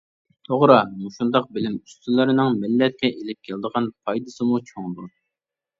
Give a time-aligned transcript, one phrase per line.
[0.47, 5.17] توغرا مۇشۇنداق بىلىم ئۇستىلىرىنىڭ مىللەتكە ئېلىپ كېلىدىغان پايدىسىمۇ چوڭدۇر!